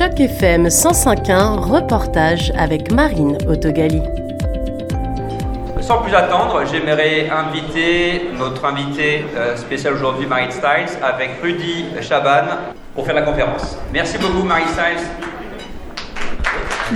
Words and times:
Choc 0.00 0.18
FM 0.18 0.68
105.1, 0.68 1.58
reportage 1.58 2.54
avec 2.56 2.90
Marine 2.90 3.36
Autogali. 3.46 4.00
Sans 5.82 6.00
plus 6.00 6.14
attendre, 6.14 6.64
j'aimerais 6.64 7.28
inviter 7.28 8.30
notre 8.38 8.64
invité 8.64 9.26
euh, 9.36 9.54
spécial 9.56 9.92
aujourd'hui, 9.92 10.26
Marine 10.26 10.50
Styles, 10.52 10.96
avec 11.02 11.32
Rudy 11.42 11.84
Chaban 12.00 12.46
pour 12.94 13.04
faire 13.04 13.14
la 13.14 13.20
conférence. 13.20 13.76
Merci 13.92 14.16
beaucoup, 14.16 14.42
Marine 14.42 14.68
Styles. 14.68 15.06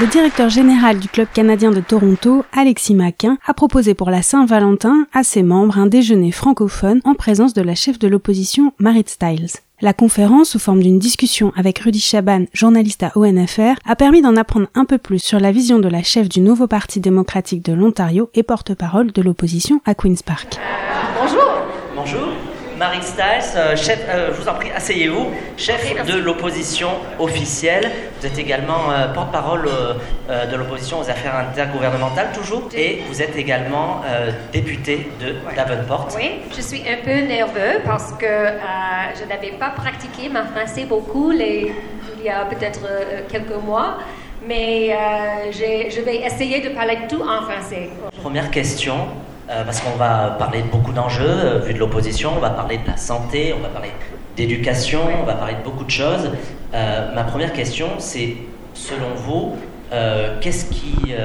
Le 0.00 0.06
directeur 0.06 0.48
général 0.48 0.98
du 0.98 1.08
Club 1.08 1.28
canadien 1.30 1.72
de 1.72 1.80
Toronto, 1.80 2.46
Alexis 2.54 2.94
Maquin, 2.94 3.36
a 3.46 3.52
proposé 3.52 3.92
pour 3.92 4.08
la 4.08 4.22
Saint-Valentin 4.22 5.06
à 5.12 5.24
ses 5.24 5.42
membres 5.42 5.76
un 5.76 5.88
déjeuner 5.88 6.32
francophone 6.32 7.02
en 7.04 7.12
présence 7.12 7.52
de 7.52 7.60
la 7.60 7.74
chef 7.74 7.98
de 7.98 8.08
l'opposition, 8.08 8.72
Marit 8.78 9.04
Stiles. 9.08 9.60
La 9.84 9.92
conférence, 9.92 10.48
sous 10.48 10.58
forme 10.58 10.82
d'une 10.82 10.98
discussion 10.98 11.52
avec 11.56 11.80
Rudy 11.80 12.00
Chaban, 12.00 12.46
journaliste 12.54 13.02
à 13.02 13.12
ONFR, 13.16 13.74
a 13.84 13.96
permis 13.96 14.22
d'en 14.22 14.34
apprendre 14.34 14.68
un 14.74 14.86
peu 14.86 14.96
plus 14.96 15.18
sur 15.18 15.38
la 15.38 15.52
vision 15.52 15.78
de 15.78 15.88
la 15.88 16.02
chef 16.02 16.26
du 16.26 16.40
nouveau 16.40 16.66
Parti 16.66 17.00
démocratique 17.00 17.62
de 17.62 17.74
l'Ontario 17.74 18.30
et 18.32 18.42
porte-parole 18.42 19.12
de 19.12 19.20
l'opposition 19.20 19.82
à 19.84 19.94
Queen's 19.94 20.22
Park. 20.22 20.56
Bonjour. 21.20 21.50
Bonjour. 21.94 22.53
Marie 22.84 23.00
Stiles, 23.00 23.56
euh, 23.56 23.76
chef, 23.76 23.98
euh, 24.10 24.28
je 24.34 24.42
vous 24.42 24.46
en 24.46 24.52
prie, 24.56 24.70
asseyez-vous, 24.70 25.28
chef 25.56 26.04
de 26.04 26.18
l'opposition 26.18 26.90
officielle. 27.18 27.90
Vous 28.20 28.26
êtes 28.26 28.38
également 28.38 28.90
euh, 28.90 29.10
porte-parole 29.14 29.70
de 30.28 30.56
l'opposition 30.56 31.00
aux 31.00 31.08
affaires 31.08 31.34
intergouvernementales, 31.34 32.32
toujours, 32.34 32.68
et 32.74 33.00
vous 33.08 33.22
êtes 33.22 33.36
également 33.36 34.02
député 34.52 35.08
de 35.18 35.34
Davenport. 35.56 36.08
Oui, 36.14 36.40
je 36.54 36.60
suis 36.60 36.82
un 36.82 37.02
peu 37.02 37.26
nerveux 37.26 37.80
parce 37.86 38.12
que 38.12 38.34
je 39.18 39.24
n'avais 39.30 39.52
pas 39.52 39.70
pratiqué 39.70 40.28
ma 40.28 40.44
français 40.44 40.84
beaucoup 40.84 41.30
les, 41.30 41.72
il 42.18 42.24
y 42.24 42.28
a 42.28 42.44
peut-être 42.44 42.86
quelques 43.30 43.62
mois. 43.64 43.98
Mais 44.46 44.94
je 45.50 46.00
vais 46.02 46.16
essayer 46.16 46.60
de 46.60 46.68
parler 46.74 46.98
tout 47.08 47.22
en 47.22 47.40
français. 47.48 47.88
Première 48.22 48.50
question, 48.50 49.08
euh, 49.50 49.62
parce 49.62 49.80
qu'on 49.80 49.96
va 49.96 50.36
parler 50.38 50.62
de 50.62 50.68
beaucoup 50.68 50.92
d'enjeux, 50.92 51.24
euh, 51.26 51.58
vu 51.58 51.74
de 51.74 51.78
l'opposition, 51.78 52.32
on 52.34 52.40
va 52.40 52.50
parler 52.50 52.78
de 52.78 52.86
la 52.86 52.96
santé, 52.96 53.54
on 53.56 53.60
va 53.60 53.68
parler 53.68 53.92
d'éducation, 54.36 55.00
on 55.20 55.24
va 55.24 55.34
parler 55.34 55.54
de 55.54 55.62
beaucoup 55.62 55.84
de 55.84 55.90
choses. 55.90 56.30
Euh, 56.72 57.14
ma 57.14 57.24
première 57.24 57.52
question, 57.52 57.88
c'est, 57.98 58.36
selon 58.72 59.14
vous, 59.14 59.56
qu'est-ce 60.40 60.64
qu'il 60.64 61.16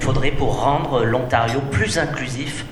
faudrait 0.00 0.30
pour 0.30 0.62
rendre 0.62 1.04
l'Ontario 1.04 1.60
plus 1.70 1.98
inclusif 1.98 2.64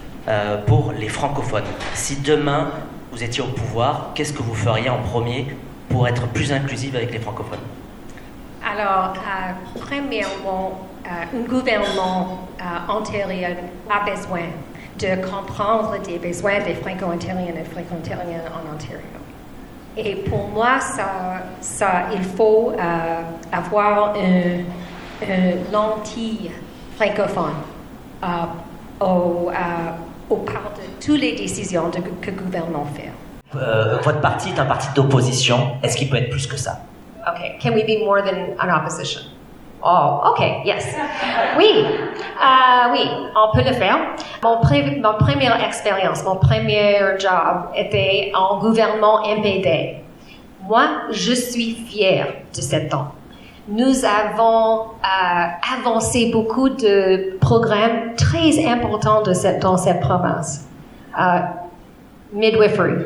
pour 0.66 0.92
les 0.98 1.10
francophones? 1.10 1.64
Si 1.92 2.22
demain, 2.22 2.70
vous 3.12 3.22
étiez 3.22 3.42
au 3.42 3.48
pouvoir, 3.48 4.12
qu'est-ce 4.14 4.32
que 4.32 4.42
vous 4.42 4.54
feriez 4.54 4.88
en 4.88 5.02
premier 5.02 5.46
pour 5.90 6.08
être 6.08 6.26
plus 6.28 6.52
inclusif 6.52 6.94
avec 6.94 7.12
les 7.12 7.18
francophones? 7.18 7.58
Alors, 8.66 9.12
premièrement, 9.78 10.80
un 11.04 11.40
gouvernement 11.48 12.48
euh, 12.60 12.92
ontarien 12.92 13.56
a 13.90 14.10
besoin 14.10 14.46
de 14.98 15.28
comprendre 15.28 15.94
les 16.06 16.18
besoins 16.18 16.60
des 16.60 16.74
franco-ontariens 16.74 17.54
et 17.60 17.64
franco-ontariennes 17.64 18.42
en 18.48 18.74
Ontario. 18.74 18.98
Et 19.96 20.16
pour 20.16 20.48
moi, 20.48 20.80
ça, 20.80 21.42
ça 21.60 22.06
il 22.14 22.22
faut 22.22 22.72
euh, 22.72 23.20
avoir 23.52 24.14
une, 24.16 24.64
lentille 25.72 26.50
francophone 26.96 27.54
au, 29.00 29.50
au 30.28 30.36
part 30.36 30.72
de 30.76 31.04
toutes 31.04 31.20
les 31.20 31.34
décisions 31.34 31.90
que 31.90 32.30
le 32.30 32.36
gouvernement 32.36 32.86
fait. 32.94 33.10
votre 34.02 34.20
parti 34.20 34.50
est 34.50 34.58
un 34.58 34.66
parti 34.66 34.88
d'opposition. 34.94 35.76
Est-ce 35.82 35.96
qu'il 35.96 36.10
peut 36.10 36.16
être 36.16 36.30
plus 36.30 36.46
que 36.46 36.56
ça? 36.56 36.82
Okay, 37.26 37.56
can 37.58 37.72
we 37.72 37.84
be 37.84 38.04
more 38.04 38.20
than 38.20 38.54
an 38.58 38.68
opposition? 38.68 39.22
Oh, 39.86 40.22
OK, 40.30 40.40
yes. 40.64 40.96
Oui, 41.58 41.84
euh, 41.84 42.92
oui, 42.92 43.10
on 43.36 43.54
peut 43.54 43.62
le 43.68 43.74
faire. 43.74 43.98
Mon, 44.42 44.56
première 44.56 45.62
expérience, 45.62 46.24
mon 46.24 46.36
premier 46.36 47.00
job 47.18 47.68
était 47.74 48.32
en 48.34 48.60
gouvernement 48.60 49.20
MPD. 49.20 49.96
Moi, 50.62 50.86
je 51.10 51.34
suis 51.34 51.74
fière 51.74 52.28
de 52.56 52.60
cet 52.62 52.88
temps. 52.88 53.12
Nous 53.68 54.06
avons 54.06 54.84
euh, 55.02 55.46
avancé 55.78 56.30
beaucoup 56.32 56.70
de 56.70 57.36
programmes 57.40 58.14
très 58.16 58.66
importants 58.66 59.22
de 59.22 59.34
cette, 59.34 59.60
dans 59.60 59.76
cette 59.76 60.00
province. 60.00 60.66
Euh, 61.20 61.40
midwifery, 62.32 63.04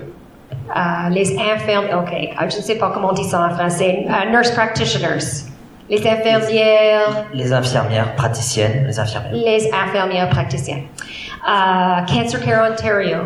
les 1.10 1.38
infirmiers, 1.40 1.94
OK, 1.94 2.50
je 2.50 2.56
ne 2.56 2.62
sais 2.62 2.78
pas 2.78 2.92
comment 2.94 3.08
on 3.08 3.14
dit 3.14 3.24
ça 3.24 3.48
en 3.50 3.50
français, 3.50 4.06
nurse 4.30 4.52
practitioners. 4.52 5.48
Les 5.88 6.06
infirmières. 6.06 7.26
Les 7.32 7.52
infirmières 7.52 8.14
praticiennes. 8.14 8.86
Les 8.86 8.98
infirmières. 8.98 9.32
Les 9.32 9.70
infirmières 9.72 10.28
praticiennes. 10.28 10.84
Uh, 11.46 12.04
Cancer 12.06 12.40
Care 12.40 12.70
Ontario. 12.70 13.20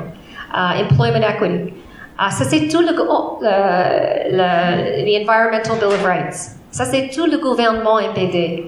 Uh, 0.54 0.80
employment 0.80 1.24
Equity. 1.24 1.72
Uh, 2.18 2.30
ça, 2.30 2.44
c'est 2.44 2.68
tout 2.68 2.82
le, 2.82 2.94
oh, 3.08 3.38
le, 3.40 5.04
le, 5.04 5.20
Environmental 5.20 5.76
Bill 5.78 5.88
of 5.88 6.04
Rights. 6.04 6.56
Ça, 6.70 6.84
c'est 6.84 7.08
tout 7.08 7.26
le 7.26 7.38
gouvernement 7.38 7.98
MPD. 8.00 8.64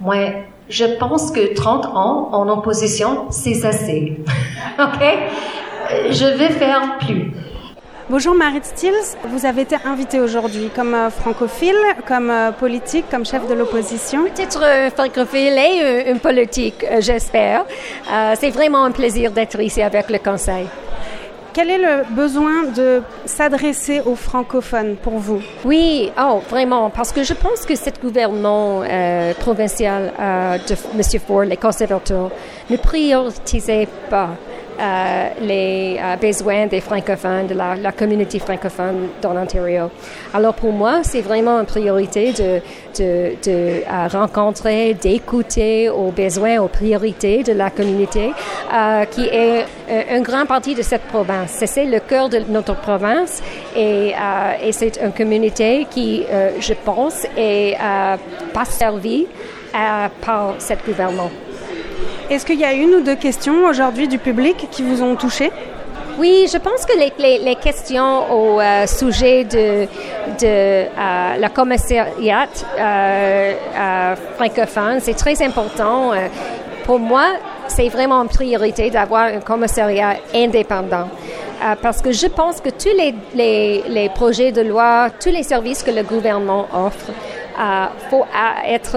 Moi, 0.00 0.44
je 0.68 0.84
pense 0.98 1.30
que 1.30 1.54
30 1.54 1.86
ans 1.86 2.28
en 2.32 2.48
opposition, 2.48 3.30
c'est 3.30 3.64
assez. 3.64 4.18
OK? 4.78 5.02
Je 6.10 6.36
vais 6.36 6.50
faire 6.50 6.98
plus. 6.98 7.32
Bonjour 8.10 8.34
Marit 8.34 8.60
Stills, 8.62 9.18
vous 9.28 9.44
avez 9.44 9.62
été 9.62 9.76
invitée 9.84 10.18
aujourd'hui 10.18 10.70
comme 10.74 10.94
euh, 10.94 11.10
francophile, 11.10 11.76
comme 12.06 12.30
euh, 12.30 12.52
politique, 12.52 13.04
comme 13.10 13.26
chef 13.26 13.46
de 13.46 13.52
l'opposition. 13.52 14.24
Peut-être 14.24 14.62
euh, 14.64 14.88
francophile 14.88 15.58
et 15.58 16.10
une 16.10 16.18
politique, 16.18 16.86
j'espère. 17.00 17.66
c'est 18.40 18.48
vraiment 18.48 18.84
un 18.84 18.92
plaisir 18.92 19.30
d'être 19.30 19.60
ici 19.60 19.82
avec 19.82 20.08
le 20.08 20.18
Conseil. 20.20 20.66
Quel 21.52 21.68
est 21.68 21.76
le 21.76 22.04
besoin 22.14 22.64
de 22.74 23.02
s'adresser 23.26 24.00
aux 24.00 24.14
francophones 24.14 24.96
pour 24.96 25.18
vous? 25.18 25.42
Oui, 25.66 26.10
oh, 26.18 26.40
vraiment, 26.48 26.88
parce 26.88 27.12
que 27.12 27.22
je 27.22 27.34
pense 27.34 27.66
que 27.66 27.74
ce 27.74 27.90
gouvernement 28.00 28.84
provincial 29.38 30.12
de 30.66 30.74
M. 30.94 31.20
Ford, 31.26 31.42
les 31.42 31.58
conservateurs, 31.58 32.30
ne 32.70 32.76
prioritisait 32.78 33.88
pas 34.08 34.30
euh, 34.78 35.28
les 35.40 35.98
euh, 35.98 36.16
besoins 36.16 36.66
des 36.66 36.80
francophones, 36.80 37.48
de 37.48 37.54
la, 37.54 37.92
communauté 37.92 38.38
francophone 38.38 39.08
dans 39.20 39.32
l'Ontario. 39.34 39.90
Alors 40.32 40.54
pour 40.54 40.72
moi, 40.72 41.00
c'est 41.02 41.20
vraiment 41.20 41.58
une 41.58 41.66
priorité 41.66 42.32
de, 42.32 42.60
de, 42.96 43.34
de 43.44 43.82
euh, 43.82 44.08
rencontrer, 44.12 44.94
d'écouter 44.94 45.88
aux 45.88 46.12
besoins, 46.12 46.58
aux 46.60 46.68
priorités 46.68 47.42
de 47.42 47.52
la 47.52 47.70
communauté, 47.70 48.30
qui 49.10 49.24
est 49.24 49.64
une 50.10 50.22
grande 50.22 50.46
partie 50.46 50.74
de 50.74 50.82
cette 50.82 51.02
province. 51.02 51.62
C'est 51.64 51.84
le 51.84 51.98
cœur 51.98 52.28
de 52.28 52.38
notre 52.48 52.76
province 52.76 53.42
et, 53.76 54.12
et 54.62 54.72
c'est 54.72 55.00
une 55.02 55.12
communauté 55.12 55.86
qui, 55.90 56.24
je 56.60 56.74
pense, 56.84 57.26
est 57.36 57.76
pas 58.52 58.64
servie 58.64 59.26
par 59.72 60.54
ce 60.58 60.74
gouvernement. 60.86 61.30
Est-ce 62.30 62.44
qu'il 62.44 62.60
y 62.60 62.64
a 62.64 62.72
une 62.74 62.94
ou 62.94 63.00
deux 63.00 63.16
questions 63.16 63.64
aujourd'hui 63.64 64.06
du 64.06 64.18
public 64.18 64.68
qui 64.70 64.82
vous 64.82 65.02
ont 65.02 65.16
touché 65.16 65.50
oui, 66.18 66.48
je 66.52 66.58
pense 66.58 66.84
que 66.84 66.98
les, 66.98 67.54
questions 67.54 68.32
au 68.32 68.60
euh, 68.60 68.86
sujet 68.86 69.44
de, 69.44 69.86
euh, 70.42 71.36
la 71.38 71.48
commissariat 71.48 72.48
euh, 72.76 74.16
francophone, 74.34 74.98
c'est 75.00 75.14
très 75.14 75.40
important. 75.44 76.10
pour 76.84 76.98
moi, 76.98 77.26
c'est 77.68 77.88
vraiment 77.88 78.20
une 78.22 78.28
priorité 78.28 78.90
d'avoir 78.90 79.26
un 79.26 79.40
commissariat 79.40 80.16
indépendant. 80.34 81.08
parce 81.80 82.02
que 82.02 82.10
je 82.10 82.26
pense 82.26 82.60
que 82.60 82.70
tous 82.70 82.96
les, 83.36 84.08
projets 84.08 84.50
de 84.50 84.62
loi, 84.62 85.10
tous 85.22 85.30
les 85.30 85.44
services 85.44 85.84
que 85.84 85.92
le 85.92 86.02
gouvernement 86.02 86.66
offre, 86.74 87.12
faut 88.10 88.24
être 88.66 88.96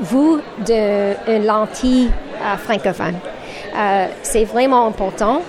vous 0.00 0.40
d'une 0.66 1.46
lentille 1.46 2.10
francophone. 2.58 3.14
Euh, 3.74 4.06
c'est 4.22 4.44
vraiment 4.44 4.86
important. 4.86 5.42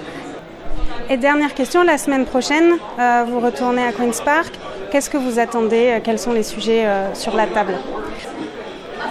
Et 1.10 1.18
dernière 1.18 1.54
question, 1.54 1.84
la 1.84 1.98
semaine 1.98 2.26
prochaine, 2.26 2.78
euh, 3.00 3.26
vous 3.28 3.40
retournez 3.40 3.84
à 3.84 3.92
Queen's 3.92 4.22
Park. 4.22 4.54
Qu'est-ce 4.92 5.10
que 5.10 5.18
vous 5.18 5.40
attendez? 5.40 5.94
Euh, 5.94 6.00
Quels 6.04 6.20
sont 6.20 6.34
les 6.34 6.44
sujets 6.44 6.86
sur 7.14 7.36
la 7.36 7.48
table? 7.48 7.74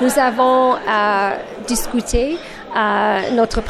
Nous 0.01 0.19
avons 0.19 0.77
discuté 1.67 2.39
notre 3.35 3.63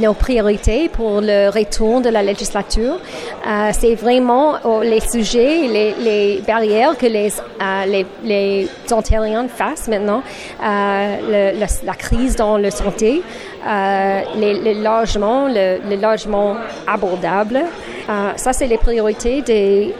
nos 0.00 0.14
priorités 0.14 0.88
pour 0.88 1.20
le 1.20 1.48
retour 1.48 2.00
de 2.00 2.08
la 2.08 2.22
législature. 2.22 2.98
Euh, 3.46 3.70
c'est 3.72 3.94
vraiment 3.94 4.54
oh, 4.64 4.80
les 4.82 5.00
sujets, 5.00 5.66
les, 5.68 5.94
les 6.00 6.42
barrières 6.46 6.96
que 6.96 7.06
les, 7.06 7.30
euh, 7.30 7.84
les, 7.86 8.06
les 8.22 8.68
Ontariens 8.90 9.48
fassent 9.48 9.88
maintenant, 9.88 10.22
euh, 10.62 11.52
le, 11.52 11.86
la, 11.86 11.94
crise 11.94 12.36
dans 12.36 12.56
la 12.56 12.70
santé, 12.70 13.22
les, 14.36 14.74
logements, 14.74 15.48
le, 15.48 15.96
logement 16.00 16.56
abordable. 16.86 17.60
ça, 18.36 18.52
c'est 18.52 18.66
les 18.66 18.78
priorités 18.78 19.42
des, 19.42 19.94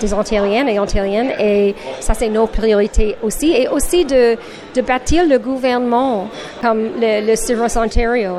des 0.00 0.14
Ontariennes 0.14 0.68
et 0.68 0.78
Ontariennes 0.78 1.32
et 1.38 1.74
ça, 2.00 2.14
c'est 2.14 2.28
nos 2.28 2.46
priorités 2.46 3.16
aussi. 3.22 3.52
Et 3.52 3.68
aussi 3.68 4.04
de, 4.04 4.36
de 4.74 4.80
bâtir 4.80 5.26
le 5.26 5.38
gouvernement 5.38 6.28
comme 6.62 6.90
le, 7.00 7.26
le 7.26 7.36
Service 7.36 7.76
Ontario. 7.76 8.36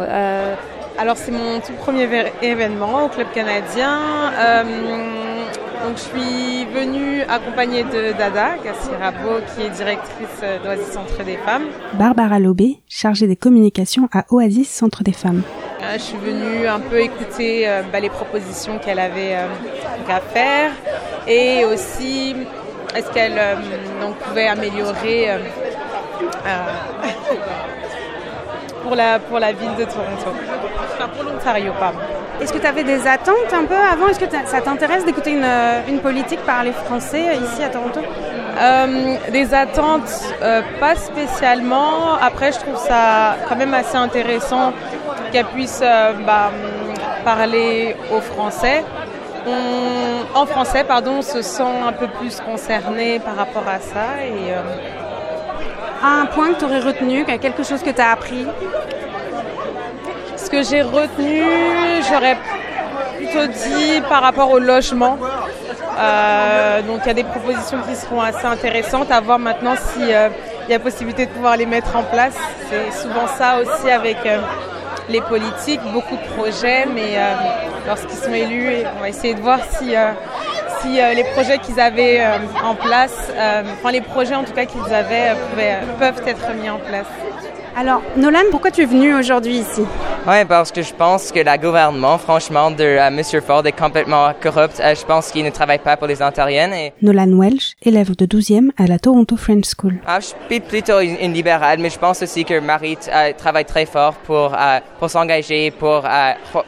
Alors, 0.98 1.16
c'est 1.16 1.32
mon 1.32 1.60
tout 1.60 1.74
premier 1.80 2.08
événement 2.42 3.06
au 3.06 3.08
Club 3.08 3.28
canadien. 3.34 4.00
Donc 5.90 5.98
je 5.98 6.04
suis 6.04 6.66
venue 6.66 7.24
accompagnée 7.24 7.84
de 7.84 8.16
Dada 8.16 8.58
Gassirabo, 8.64 9.40
qui 9.56 9.64
est 9.64 9.72
directrice 9.72 10.40
d'Oasis 10.64 10.92
Centre 10.92 11.24
des 11.24 11.38
Femmes. 11.38 11.66
Barbara 11.94 12.38
Lobé, 12.38 12.78
chargée 12.88 13.26
des 13.26 13.36
communications 13.36 14.08
à 14.14 14.24
Oasis 14.30 14.70
Centre 14.70 15.04
des 15.04 15.14
Femmes. 15.14 15.42
Euh, 15.82 15.94
je 15.94 16.00
suis 16.00 16.18
venue 16.18 16.68
un 16.68 16.80
peu 16.80 17.00
écouter 17.00 17.68
euh, 17.68 17.82
bah, 17.92 18.00
les 18.00 18.12
propositions 18.12 18.78
qu'elle 18.78 19.00
avait 19.00 19.34
euh, 19.36 19.48
à 20.08 20.20
faire 20.20 20.74
et 21.28 21.66
aussi 21.66 22.36
est-ce 22.96 23.10
qu'elle 23.12 23.42
pouvait 24.28 24.48
améliorer 24.48 25.30
pour, 28.84 28.96
la, 28.96 29.18
pour 29.18 29.40
la 29.40 29.54
ville 29.54 29.76
de 29.76 29.86
Toronto. 29.86 30.36
Enfin, 30.94 31.08
pour 31.08 31.24
l'Ontario, 31.24 31.74
pardon. 31.80 31.98
Est-ce 32.42 32.54
que 32.54 32.58
tu 32.58 32.66
avais 32.68 32.86
des 32.86 33.06
attentes 33.06 33.54
un 33.54 33.66
peu 33.66 33.76
avant? 33.76 34.08
Est-ce 34.08 34.20
que 34.20 34.26
ça 34.46 34.62
t'intéresse 34.62 35.04
d'écouter 35.04 35.32
une, 35.32 35.44
euh, 35.44 35.82
une, 35.90 36.00
politique 36.00 36.40
parler 36.46 36.72
français 36.72 37.26
euh, 37.28 37.34
ici 37.34 37.62
à 37.62 37.68
Toronto? 37.68 38.00
Euh, 38.00 39.16
Des 39.32 39.54
attentes, 39.54 40.10
pas 40.80 40.96
spécialement. 40.96 42.16
Après, 42.22 42.54
je 42.54 42.60
trouve 42.60 42.78
ça 42.78 43.36
quand 43.48 43.58
même 43.58 43.74
assez 43.74 43.98
intéressant 43.98 44.72
qu'elle 45.32 45.48
puisse 45.48 45.82
bah, 46.26 46.52
parler 47.26 47.96
au 48.14 48.22
français. 48.22 48.84
en 50.34 50.46
français, 50.46 50.86
pardon, 50.86 51.16
on 51.20 51.22
se 51.22 51.42
sent 51.42 51.74
un 51.88 51.92
peu 51.92 52.08
plus 52.08 52.40
concerné 52.40 53.20
par 53.20 53.36
rapport 53.36 53.68
à 53.68 53.80
ça. 53.80 54.24
Et, 54.24 54.54
un 56.02 56.26
point 56.28 56.54
que 56.54 56.60
tu 56.60 56.66
aurais 56.66 56.80
retenu, 56.80 57.26
quelque 57.26 57.64
chose 57.64 57.84
que 57.84 57.90
tu 57.90 58.02
as 58.02 58.12
appris? 58.12 58.46
Ce 60.50 60.58
que 60.58 60.64
j'ai 60.64 60.82
retenu, 60.82 61.44
j'aurais 62.10 62.38
plutôt 63.18 63.46
dit 63.48 64.02
par 64.10 64.22
rapport 64.22 64.52
au 64.52 64.60
logement. 64.60 65.18
Euh, 66.00 66.82
donc 66.82 67.02
il 67.04 67.08
y 67.08 67.12
a 67.12 67.14
des 67.14 67.24
propositions 67.24 67.80
qui 67.88 67.96
seront 67.96 68.22
assez 68.22 68.46
intéressantes 68.46 69.12
à 69.12 69.20
voir 69.20 69.38
maintenant 69.38 69.76
s'il 69.76 70.12
euh, 70.12 70.30
y 70.70 70.74
a 70.74 70.80
possibilité 70.80 71.26
de 71.26 71.32
pouvoir 71.32 71.58
les 71.58 71.66
mettre 71.66 71.96
en 71.96 72.04
place. 72.04 72.36
C'est 72.70 72.92
souvent 73.00 73.28
ça 73.28 73.60
aussi 73.60 73.90
avec 73.92 74.18
euh, 74.26 74.40
les 75.10 75.22
politiques, 75.22 75.82
beaucoup 75.94 76.16
de 76.16 76.34
projets, 76.36 76.86
mais 76.86 77.18
lorsqu'ils 77.88 78.18
sont 78.18 78.34
élus, 78.34 78.84
on 78.98 79.02
va 79.02 79.10
essayer 79.10 79.34
de 79.34 79.42
voir 79.42 79.60
si, 79.72 79.96
si 80.82 80.88
les 81.16 81.24
projets 81.34 81.58
qu'ils 81.58 81.80
avaient 81.80 82.24
en 82.64 82.76
place, 82.76 83.32
enfin 83.74 83.92
les 83.92 84.02
projets 84.02 84.36
en 84.36 84.44
tout 84.44 84.54
cas 84.54 84.66
qu'ils 84.66 84.94
avaient 84.94 85.34
peuvent 86.00 86.22
être 86.28 86.54
mis 86.62 86.70
en 86.70 86.78
place. 86.78 87.08
Alors, 87.76 88.02
Nolan, 88.18 88.44
pourquoi 88.52 88.72
tu 88.72 88.82
es 88.82 88.86
venu 88.86 89.14
aujourd'hui 89.16 89.60
ici? 89.60 89.84
Oui, 90.28 90.46
parce 90.46 90.72
que 90.72 90.82
je 90.82 90.94
pense 90.94 91.32
que 91.32 91.40
le 91.40 91.58
gouvernement, 91.58 92.18
franchement, 92.18 92.72
de 92.72 92.84
euh, 92.84 93.08
M. 93.08 93.22
Ford 93.42 93.66
est 93.66 93.72
complètement 93.72 94.34
corrupt. 94.42 94.80
Euh, 94.80 94.94
je 94.96 95.06
pense 95.06 95.32
qu'il 95.32 95.46
ne 95.46 95.50
travaille 95.50 95.80
pas 95.80 95.96
pour 95.96 96.08
les 96.08 96.22
Ontariennes. 96.22 96.74
Et... 96.74 96.94
Nolan 97.02 97.32
Welsh, 97.32 97.76
élève 97.84 98.16
de 98.16 98.26
12e 98.26 98.72
à 98.78 98.86
la 98.86 99.00
Toronto 99.00 99.38
French 99.38 99.66
School. 99.78 99.96
Ah, 100.06 100.20
je 100.20 100.28
suis 100.28 100.60
plutôt 100.60 101.00
une, 101.00 101.34
libérale, 101.34 101.80
mais 101.80 101.90
je 101.90 101.98
pense 101.98 102.22
aussi 102.22 102.44
que 102.44 102.60
Marie 102.60 102.98
euh, 103.08 103.32
travaille 103.38 103.66
très 103.66 103.86
fort 103.86 104.14
pour, 104.26 104.56
pour 105.00 105.10
s'engager, 105.10 105.72
pour, 105.72 106.04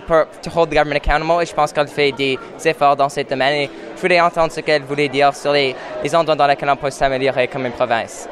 pour, 0.08 0.58
hold 0.58 0.70
the 0.70 0.74
government 0.74 0.96
accountable, 0.96 1.44
et 1.44 1.46
je 1.46 1.54
pense 1.54 1.74
qu'elle 1.74 1.88
fait 1.88 2.12
des 2.14 2.38
efforts 2.64 2.96
dans 2.96 3.10
ce 3.10 3.22
domaine. 3.22 3.64
Et 3.64 3.70
je 3.96 4.02
voulais 4.02 4.22
entendre 4.22 4.52
ce 4.52 4.62
qu'elle 4.62 4.84
voulait 4.84 5.10
dire 5.10 5.36
sur 5.36 5.52
les, 5.52 5.76
les 6.04 6.16
endroits 6.16 6.36
dans 6.36 6.48
lesquels 6.48 6.70
on 6.70 6.76
peut 6.76 6.90
s'améliorer 6.90 7.48
comme 7.48 7.66
une 7.66 7.74
province. 7.74 8.28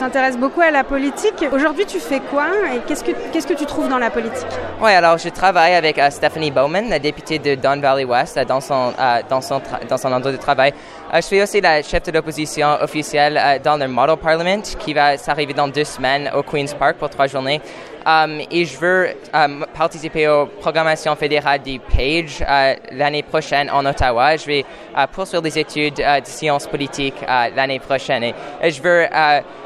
Je 0.00 0.06
t'intéresse 0.06 0.38
beaucoup 0.38 0.62
à 0.62 0.70
la 0.70 0.82
politique. 0.82 1.44
Aujourd'hui, 1.52 1.84
tu 1.84 1.98
fais 1.98 2.20
quoi 2.20 2.46
et 2.74 2.78
qu'est-ce 2.86 3.04
que, 3.04 3.12
que 3.12 3.58
tu 3.58 3.66
trouves 3.66 3.90
dans 3.90 3.98
la 3.98 4.08
politique? 4.08 4.48
Oui, 4.80 4.92
alors 4.92 5.18
je 5.18 5.28
travaille 5.28 5.74
avec 5.74 5.98
euh, 5.98 6.08
Stephanie 6.08 6.50
Bowman, 6.50 6.88
la 6.88 6.98
députée 6.98 7.38
de 7.38 7.54
Don 7.54 7.78
Valley 7.78 8.04
West, 8.04 8.38
euh, 8.38 8.46
dans 8.46 8.62
son, 8.62 8.94
euh, 8.98 9.20
dans 9.28 9.42
son, 9.42 9.60
dans 9.90 9.98
son 9.98 10.10
endroit 10.10 10.32
de 10.32 10.38
travail. 10.38 10.72
je 11.12 11.20
suis 11.20 11.42
aussi 11.42 11.60
la 11.60 11.82
chef 11.82 12.04
de 12.04 12.12
l'opposition 12.12 12.78
officielle 12.80 13.60
dans 13.62 13.76
le 13.76 13.88
Model 13.88 14.16
Parliament 14.16 14.62
qui 14.62 14.94
va 14.94 15.18
s'arriver 15.18 15.52
dans 15.52 15.68
deux 15.68 15.84
semaines 15.84 16.30
au 16.34 16.42
Queen's 16.42 16.72
Park 16.72 16.96
pour 16.96 17.10
trois 17.10 17.26
journées. 17.26 17.60
Um, 18.06 18.40
et 18.50 18.64
je 18.64 18.78
veux 18.78 19.08
um, 19.34 19.66
participer 19.74 20.26
aux 20.26 20.46
programmations 20.46 21.14
fédérales 21.16 21.60
du 21.60 21.78
PAGE 21.78 22.40
uh, 22.40 22.96
l'année 22.96 23.22
prochaine 23.22 23.70
en 23.70 23.84
Ottawa. 23.84 24.36
Je 24.36 24.46
vais 24.46 24.60
uh, 24.60 25.06
poursuivre 25.12 25.42
des 25.42 25.58
études 25.58 25.98
uh, 25.98 26.20
de 26.20 26.26
sciences 26.26 26.66
politiques 26.66 27.20
l'année 27.26 27.78
prochaine. 27.78 28.24
Et, 28.24 28.70
je 28.70 28.80
veux 28.82 29.06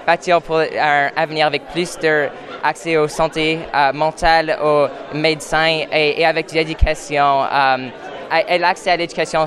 bâtir 0.06 0.42
pour 0.42 0.58
un 0.58 1.10
avenir 1.16 1.46
avec 1.46 1.66
plus 1.68 1.96
d'accès 1.98 2.96
aux 2.96 3.08
santé 3.08 3.60
mentale, 3.94 4.58
aux 4.62 4.88
médecins 5.16 5.84
et, 5.92 6.24
avec 6.24 6.52
l'éducation 6.52 7.42
um, 7.42 7.90
et 8.48 8.58
l'accès 8.58 8.90
à 8.90 8.96
l'éducation 8.96 9.44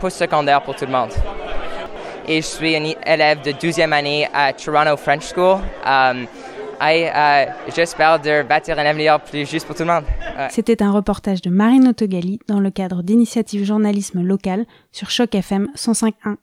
postsecondaire 0.00 0.62
pour 0.62 0.74
tout 0.74 0.86
le 0.86 0.92
monde 0.92 1.12
et 2.26 2.40
je 2.40 2.46
suis 2.46 2.74
un 2.74 2.92
élève 3.06 3.42
de 3.42 3.52
12e 3.52 3.92
année 3.92 4.28
à 4.32 4.52
Toronto 4.52 4.96
French 4.96 5.32
School. 5.34 5.60
Euh, 6.84 7.46
de 8.18 8.42
bâtir 8.46 8.78
un 8.78 8.84
plus 9.20 9.48
juste 9.48 9.66
pour 9.66 9.74
tout 9.74 9.84
le 9.84 9.92
monde. 9.92 10.04
C'était 10.50 10.82
un 10.82 10.92
reportage 10.92 11.40
de 11.40 11.50
Marine 11.50 11.88
Autogali 11.88 12.40
dans 12.48 12.60
le 12.60 12.70
cadre 12.70 13.02
d'initiatives 13.02 13.64
journalisme 13.64 14.22
local 14.22 14.66
sur 14.92 15.10
Choc 15.10 15.34
FM 15.34 15.68
105.1. 15.76 16.36